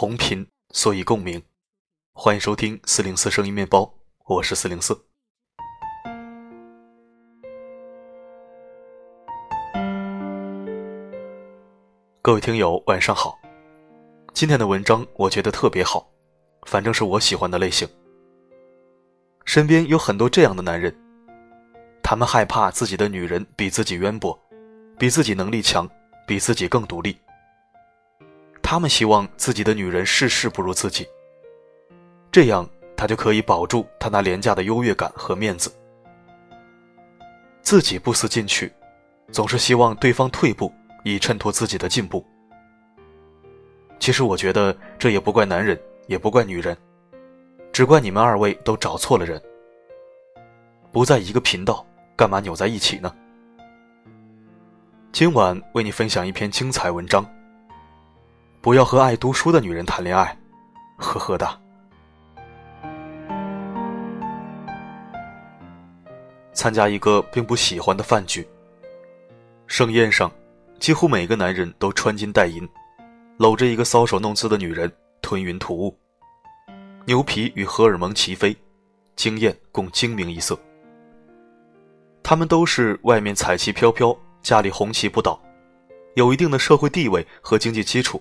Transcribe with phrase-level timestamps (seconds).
[0.00, 1.42] 同频，所以共鸣。
[2.12, 3.92] 欢迎收听四零四声音面包，
[4.26, 4.96] 我是四零四。
[12.22, 13.36] 各位听友，晚上好。
[14.32, 16.08] 今天的文章我觉得特别好，
[16.64, 17.88] 反正是我喜欢的类型。
[19.44, 20.96] 身边有很多这样的男人，
[22.04, 24.38] 他们害怕自己的女人比自己渊博，
[24.96, 25.90] 比自己能力强，
[26.24, 27.18] 比自己更独立。
[28.70, 31.08] 他们希望自己的女人事事不如自己，
[32.30, 35.72] 这样他就可以保住他那廉价的优越感和面子。
[37.62, 38.70] 自己不思进取，
[39.32, 40.70] 总是希望对方退步，
[41.02, 42.22] 以衬托自己的进步。
[43.98, 46.76] 其实我觉得这也不怪男人，也不怪女人，
[47.72, 49.42] 只怪你们二位都找错了人。
[50.92, 53.10] 不在一个频道，干嘛扭在一起呢？
[55.10, 57.24] 今晚为你分享一篇精彩文章。
[58.60, 60.36] 不要和爱读书的女人谈恋爱，
[60.96, 61.48] 呵呵的。
[66.52, 68.46] 参加一个并不喜欢的饭局，
[69.68, 70.30] 盛宴上，
[70.80, 72.68] 几乎每个男人都穿金戴银，
[73.36, 75.96] 搂着一个搔首弄姿的女人，吞云吐雾。
[77.06, 78.54] 牛皮与荷尔蒙齐飞，
[79.14, 80.58] 惊艳共精明一色。
[82.24, 85.40] 他们都是外面彩旗飘飘，家里红旗不倒，
[86.16, 88.20] 有一定的社会地位和经济基础。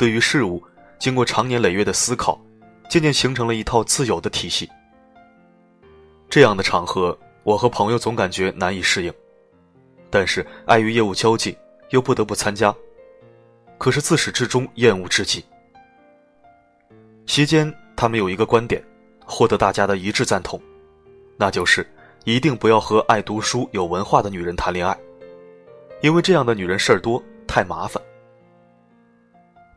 [0.00, 0.64] 对于事物，
[0.98, 2.40] 经过长年累月的思考，
[2.88, 4.66] 渐渐形成了一套自有的体系。
[6.30, 9.12] 这样的场合，我和朋友总感觉难以适应，
[10.08, 11.54] 但是碍于业务交际，
[11.90, 12.74] 又不得不参加。
[13.76, 15.44] 可是自始至终厌恶至极。
[17.26, 18.82] 席间，他们有一个观点，
[19.26, 20.58] 获得大家的一致赞同，
[21.36, 21.86] 那就是
[22.24, 24.98] 一定不要和爱读书、有文化的女人谈恋爱，
[26.00, 28.02] 因为这样的女人事儿多，太麻烦。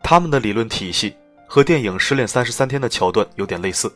[0.04, 1.16] 他们的理论体系
[1.48, 3.92] 和电影《失恋三十三天》的桥段有点类似。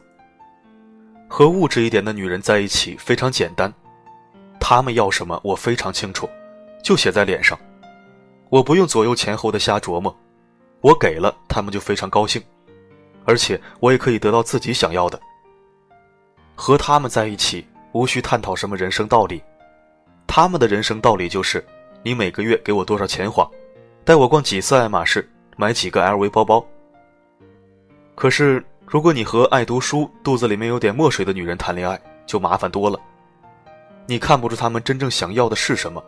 [1.28, 3.72] 和物质一点的女人在一起非常简单，
[4.58, 6.28] 他们要什么我非常清楚，
[6.82, 7.60] 就写在脸上，
[8.50, 10.18] 我不用左右前后的瞎琢磨，
[10.80, 12.42] 我给了他们就非常高兴，
[13.26, 15.20] 而且我也可以得到自己想要的。
[16.56, 19.44] 和他们在一起无需探讨什么人生道理，
[20.26, 21.64] 他们的人生道理就是：
[22.02, 23.48] 你每个月给我多少钱花，
[24.06, 25.30] 带我逛几次爱马仕。
[25.58, 26.66] 买几个 LV 包包。
[28.16, 32.98] 可是，如果你和爱读书、肚子里面有点墨水的女人谈恋爱，就麻烦多了。
[34.06, 36.02] 你看不出他们真正想要的是什么。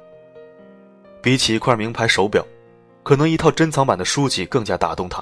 [1.22, 2.46] 比起一块名牌手表，
[3.04, 5.22] 可能一套珍藏版的书籍更加打动他。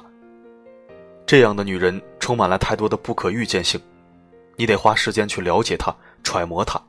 [1.26, 3.80] 这样的女人充满了太多的不可预见性，
[4.56, 6.80] 你得花时间去了解她、揣摩她。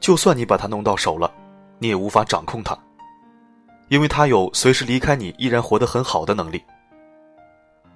[0.00, 1.30] 就算你把她弄到手了，
[1.78, 2.76] 你也无法掌控她。
[3.88, 6.62] 因为他有随时离开你依然活得很好的能力。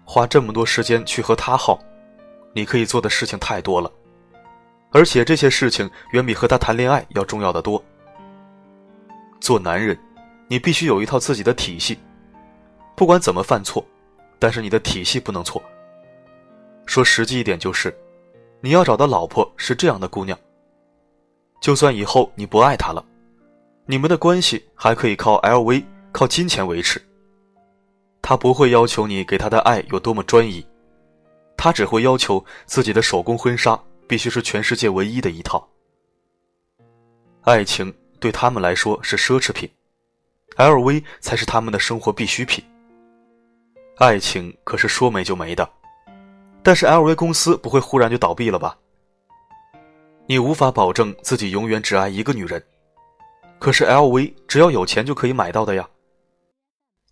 [0.05, 1.79] 花这么多时间去和他耗，
[2.53, 3.91] 你可以做的事情太多了，
[4.91, 7.83] 而且这些事情远比和他谈恋爱要重要的多。
[9.41, 9.99] 做男人，
[10.49, 11.99] 你必须有一套自己的体系，
[12.97, 13.85] 不管怎么犯错，
[14.39, 15.63] 但是你的体系不能错。
[16.87, 17.97] 说实际一点就是，
[18.61, 20.37] 你要找的老婆是这样的姑娘。
[21.61, 23.05] 就算以后你不爱她了。
[23.91, 27.03] 你们的关系还可以靠 LV、靠金钱维持。
[28.23, 30.65] 他不会要求你给他的爱有多么专一，
[31.57, 35.69] 他只会要求自己的手工婚纱必须是全世界唯一的一套。
[37.43, 39.69] 爱情对他们来说是奢侈品
[40.57, 42.65] ，LV 才是他们的生活必需品。
[43.97, 45.69] 爱情可是说没就没的，
[46.63, 48.79] 但是 LV 公司不会忽然就倒闭了吧？
[50.27, 52.65] 你无法保证自己永远只爱一个女人。
[53.61, 55.87] 可是 LV 只要有钱就可以买到的呀。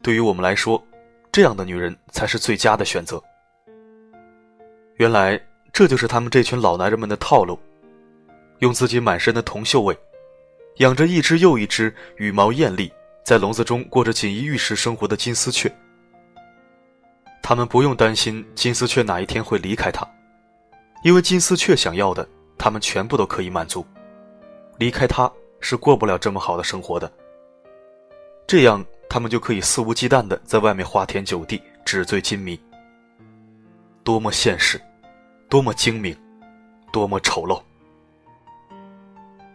[0.03, 0.83] 对于我们来说，
[1.31, 3.23] 这样的女人才是最佳的选择。
[4.97, 5.39] 原来
[5.75, 7.59] 这就是他们这群老男人们的套路：
[8.61, 9.97] 用自己满身的铜锈味，
[10.79, 12.91] 养着一只又一只羽毛艳丽，
[13.23, 15.71] 在笼子中过着锦衣玉食生活的金丝雀。
[17.43, 20.09] 他们不用担心金丝雀哪一天会离开他，
[21.05, 23.87] 因为金丝雀想要的，他们全部都可以满足。
[24.79, 25.31] 离开他。
[25.61, 27.11] 是过不了这么好的生活的。
[28.47, 32.59] 这样，他们就可以肆无忌惮的在外面花天酒地、纸醉金迷。
[34.03, 34.81] 多么现实，
[35.51, 36.17] 多么精明，
[36.91, 37.61] 多么丑陋。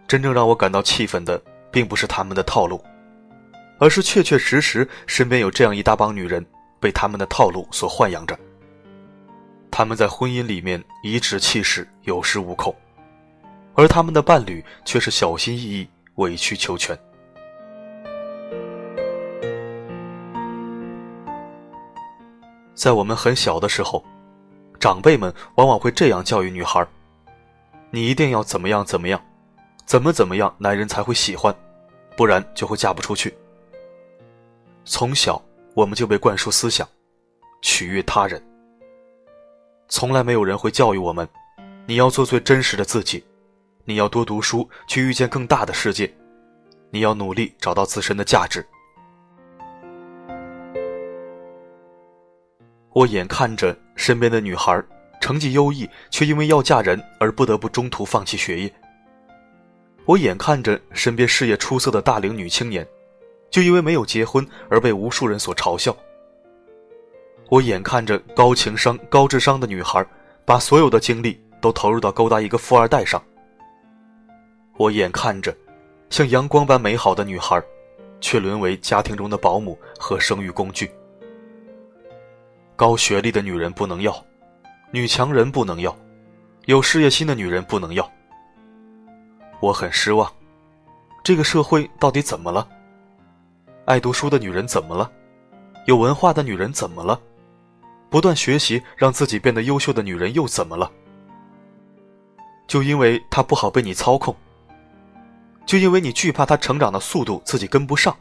[0.07, 1.41] 真正让我感到气愤的，
[1.71, 2.83] 并不是他们的套路，
[3.79, 6.45] 而是确确实实身边有这样一大帮女人
[6.79, 8.37] 被他们的套路所豢养着。
[9.71, 12.75] 他们在婚姻里面颐指气使，有恃无恐。
[13.75, 16.97] 而他们的伴侣却是小心翼翼、委曲求全。
[22.75, 24.03] 在我们很小的时候，
[24.79, 26.85] 长辈们往往会这样教育女孩
[27.91, 29.21] ：“你一定要怎么样怎么样，
[29.85, 31.55] 怎么怎么样，男人才会喜欢，
[32.17, 33.33] 不然就会嫁不出去。”
[34.85, 35.41] 从小
[35.75, 36.85] 我们就被灌输思想，
[37.61, 38.43] 取悦他人。
[39.87, 41.27] 从来没有人会教育我们：
[41.85, 43.23] 你要做最真实的自己，
[43.85, 46.09] 你要多读书，去遇见更大的世界，
[46.89, 48.65] 你要努力找到自身的价值。
[52.93, 54.81] 我眼看着身边的女孩
[55.19, 58.73] 成绩优异，却因为要嫁人而不得不中途放弃学业。
[60.05, 62.87] 我眼看着身边事业出色的大龄女青年，
[63.49, 65.93] 就因为没有结婚而被无数人所嘲笑。
[67.49, 70.05] 我眼看着高情商、高智商的女孩，
[70.45, 73.21] 把所有的精力都投入到勾搭一个富二代上。
[74.77, 75.55] 我眼看着
[76.09, 77.61] 像阳光般美好的女孩，
[78.19, 80.91] 却沦为家庭中的保姆和生育工具。
[82.75, 84.25] 高学历的女人不能要，
[84.91, 85.95] 女强人不能要，
[86.65, 88.09] 有事业心的女人不能要。
[89.59, 90.31] 我很失望，
[91.23, 92.67] 这个社会到底怎么了？
[93.85, 95.09] 爱读书的女人怎么了？
[95.85, 97.19] 有文化的女人怎么了？
[98.09, 100.91] 不断学习让自己变得优秀的女人又怎么了？
[102.67, 104.35] 就因为她不好被你操控？
[105.65, 108.15] 就因为你惧怕他成长的速度自己跟不上？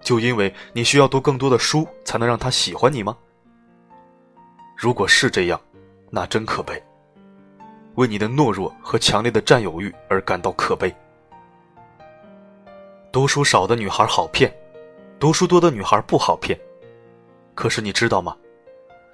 [0.00, 3.16] 就因为你需要读更多的书才能让他喜欢你吗？
[4.76, 5.60] 如果是这样，
[6.10, 6.82] 那真可悲。
[7.96, 10.94] 为你的懦弱和强烈的占有欲而感到可悲。
[13.12, 14.50] 读书少的女孩好骗，
[15.18, 16.58] 读书多的女孩不好骗。
[17.54, 18.34] 可是你知道吗？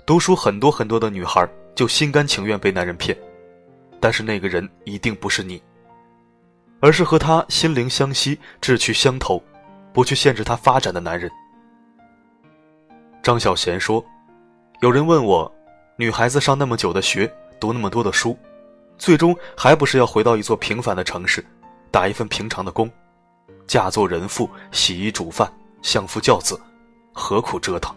[0.04, 3.16] 读书很多很多的女孩就心甘情愿被男人骗，
[3.98, 5.60] 但是那个人一定不是你，
[6.80, 9.42] 而是和他心灵相惜、志趣相投。
[9.92, 11.30] 不去限制他发展的男人。
[13.22, 14.04] 张小娴说
[14.82, 15.50] ：“有人问我，
[15.96, 18.36] 女孩子上那么久的学，读那么多的书，
[18.98, 21.42] 最终还不是要回到一座平凡的城市，
[21.90, 22.90] 打一份平常的工，
[23.66, 25.50] 嫁做人妇，洗衣煮饭，
[25.80, 26.60] 相夫教子，
[27.14, 27.96] 何苦折腾？”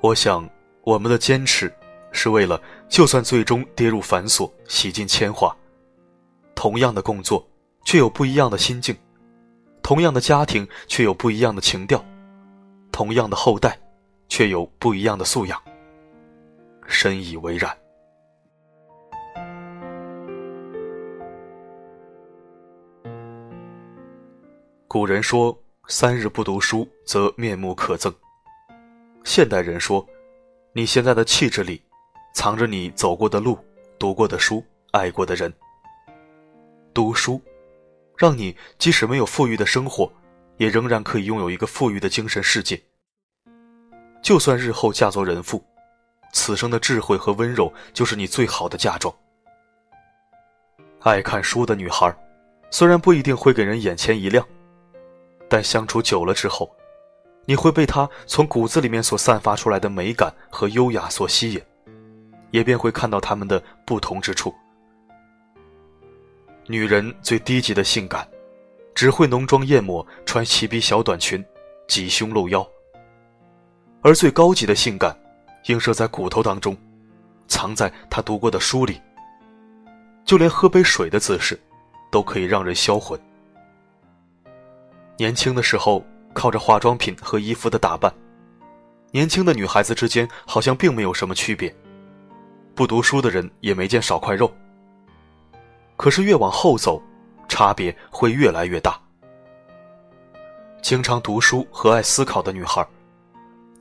[0.00, 0.48] 我想，
[0.80, 1.70] 我们的坚持，
[2.10, 5.54] 是为了就算最终跌入繁琐，洗尽铅华，
[6.54, 7.46] 同样的工作，
[7.84, 8.96] 却有不一样的心境。
[9.82, 11.98] 同样的家庭，却有不一样的情调；
[12.92, 13.78] 同样的后代，
[14.28, 15.60] 却有不一样的素养。
[16.86, 17.76] 深以为然。
[24.86, 25.56] 古人说
[25.86, 28.12] ：“三日不读书，则面目可憎。”
[29.24, 30.04] 现代人说
[30.74, 31.80] ：“你现在的气质里，
[32.34, 33.56] 藏着你走过的路、
[33.98, 35.52] 读过的书、爱过的人。”
[36.92, 37.40] 读书。
[38.16, 40.12] 让你即使没有富裕的生活，
[40.58, 42.78] 也仍然可以拥有一个富裕的精神世界。
[44.22, 45.64] 就算日后嫁作人妇，
[46.34, 49.14] 此生的智慧和温柔就是你最好的嫁妆。
[51.00, 52.14] 爱看书的女孩，
[52.70, 54.46] 虽然不一定会给人眼前一亮，
[55.48, 56.70] 但相处久了之后，
[57.46, 61.62] 你会被她从骨子里面所散发出来的美感和优雅所吸引，
[62.50, 64.54] 也便会看到他们的不同之处。
[66.70, 68.24] 女人最低级的性感，
[68.94, 71.44] 只会浓妆艳抹，穿齐鼻小短裙，
[71.88, 72.64] 挤胸露腰；
[74.02, 75.12] 而最高级的性感，
[75.66, 76.76] 映射在骨头当中，
[77.48, 79.00] 藏在她读过的书里。
[80.24, 81.58] 就连喝杯水的姿势，
[82.08, 83.20] 都可以让人销魂。
[85.18, 88.14] 年轻的时候靠着化妆品和衣服的打扮，
[89.10, 91.74] 年轻的女孩子之间好像并没有什么区别，
[92.76, 94.48] 不读书的人也没见少块肉。
[96.00, 96.98] 可是越往后走，
[97.46, 98.98] 差别会越来越大。
[100.80, 102.82] 经常读书和爱思考的女孩，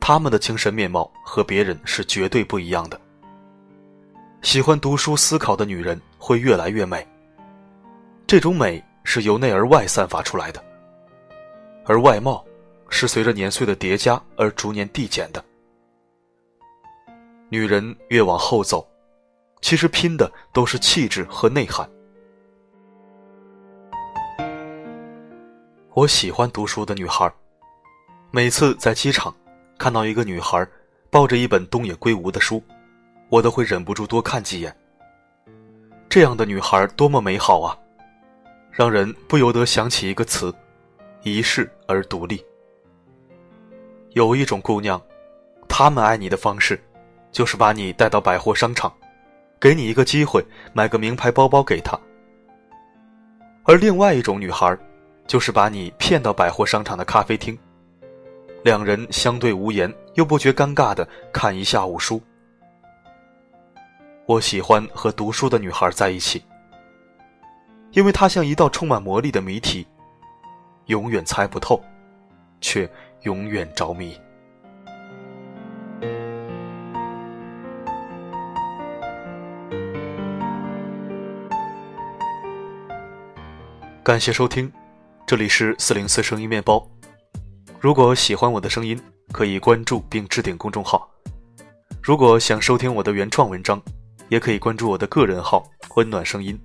[0.02, 3.00] 她们的精神面貌和别人是绝对不一样的。
[4.42, 7.08] 喜欢读书思考的女人会越来越美。
[8.28, 10.62] 这种美是由内而外散发出来的，
[11.86, 12.44] 而外貌
[12.90, 15.42] 是随着年岁的叠加而逐年递减的。
[17.48, 18.86] 女人越往后走，
[19.62, 21.90] 其实拼的都是气质和内涵。
[25.96, 27.30] 我喜欢读书的女孩，
[28.30, 29.36] 每次在机场
[29.76, 30.66] 看到一个女孩
[31.10, 32.64] 抱着一本东野圭吾的书，
[33.28, 34.74] 我都会忍不住多看几眼。
[36.08, 37.76] 这样的女孩多么美好啊，
[38.72, 40.54] 让人不由得想起一个词：
[41.24, 42.46] 一世而独立。
[44.12, 45.02] 有一种姑娘，
[45.68, 46.80] 她们爱你的方式，
[47.32, 48.94] 就是把你带到百货商场，
[49.60, 52.00] 给你一个机会买个名牌包包给她；
[53.64, 54.78] 而另外一种女孩。
[55.30, 57.56] 就是把你骗到百货商场的咖啡厅，
[58.64, 62.20] 两人相对无言，又不觉尴尬的看一下午书。
[64.26, 66.44] 我喜欢和读书的女孩在一起，
[67.92, 69.86] 因为她像一道充满魔力的谜题，
[70.88, 71.80] 永远猜不透，
[72.60, 72.90] 却
[73.22, 74.20] 永远着迷。
[84.04, 84.72] 感谢收听，
[85.30, 86.84] 这里是四零四声音面包。
[87.80, 89.00] 如果喜欢我的声音，
[89.32, 91.08] 可以关注并置顶公众号。
[92.02, 93.80] 如果想收听我的原创文章，
[94.30, 96.60] 也可以关注我的个人号“温暖声音”。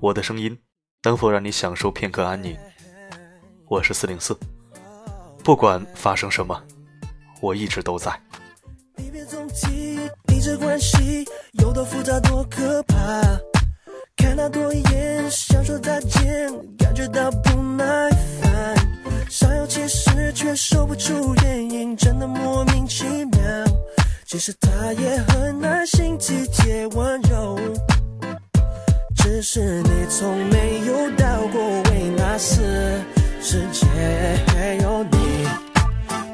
[0.00, 0.58] 我的声音
[1.02, 2.56] 能否让你享受片刻安宁？
[3.68, 4.34] 我是四零四，
[5.44, 6.58] 不管发生什么，
[7.42, 8.18] 我一直都在。
[8.96, 11.22] 你别总急，你这关系
[11.60, 12.96] 有多复杂，多可怕
[14.26, 18.10] 看他多一眼，想说再见，感觉到不耐
[18.42, 18.74] 烦。
[19.30, 23.40] 想要解释，却说不出原因，真的莫名其妙。
[24.26, 27.56] 其实他也很耐心、体贴、温柔，
[29.14, 32.60] 只是你从没有到过维纳斯。
[33.40, 33.86] 世界
[34.48, 35.46] 还有你，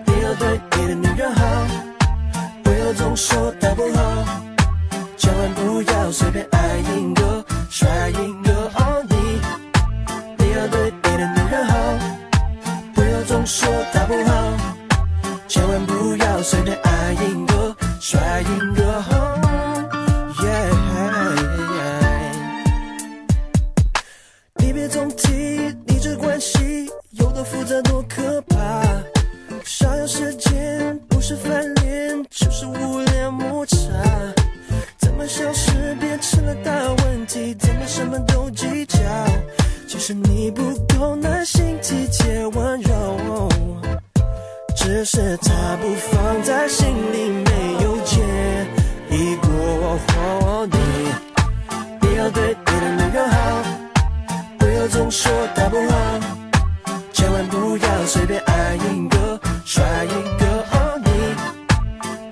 [0.07, 1.67] 不要对你的女人好，
[2.65, 4.25] 不要总说她不好，
[5.19, 7.42] 千万不要随便爱一个。
[7.73, 9.41] Try ingo on me，，
[10.37, 11.75] 你要对你的女人好，
[12.95, 14.53] 不要总说她不好，
[15.49, 16.72] 千万不要随便
[45.05, 48.21] 是他不放在心里，没有介
[49.11, 49.99] 意过。
[50.71, 50.79] 你
[51.99, 53.37] 不要对你的女人好，
[54.59, 55.97] 不要总说她不好，
[57.13, 60.45] 千万不要随便爱一个帅一个。
[61.05, 61.11] 你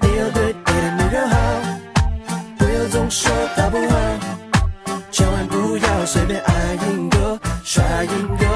[0.03, 1.37] 你要对别的女人好，
[2.57, 3.97] 不要总说他不好，
[5.11, 8.09] 千万不要随便爱一个帅一
[8.39, 8.50] 个。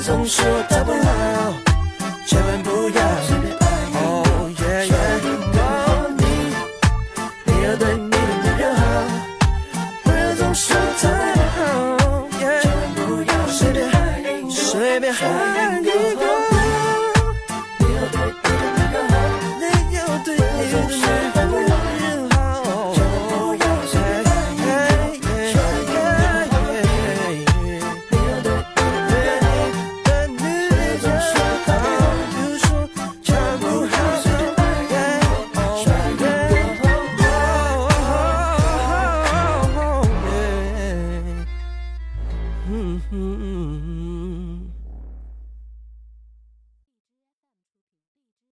[0.00, 1.45] 总说到不了